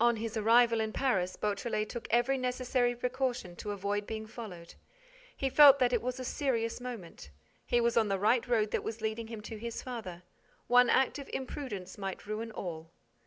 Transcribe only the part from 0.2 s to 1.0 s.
arrival in